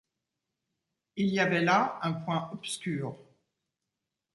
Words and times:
Il 1.15 1.27
y 1.27 1.39
avait 1.39 1.61
là 1.61 1.99
un 2.01 2.13
point 2.13 2.49
obscur. 2.53 3.15